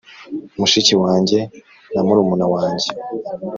[0.59, 1.39] mushiki wanjye
[1.93, 2.89] na murumuna wanjye;